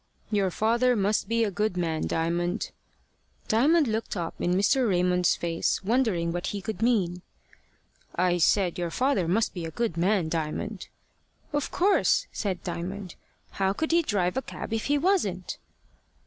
[0.31, 2.71] "Your father must be a good man, Diamond."
[3.47, 4.89] Diamond looked up in Mr.
[4.89, 7.21] Raymond's face, wondering what he could mean.
[8.15, 10.87] "I said your father must be a good man, Diamond."
[11.53, 13.13] "Of course," said Diamond.
[13.51, 15.59] "How could he drive a cab if he wasn't?"